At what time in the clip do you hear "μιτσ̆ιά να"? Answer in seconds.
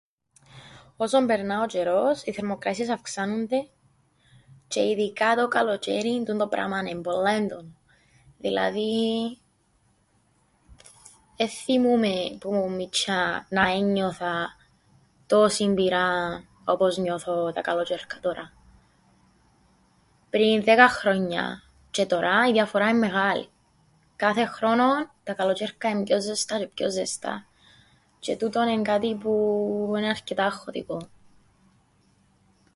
12.75-13.67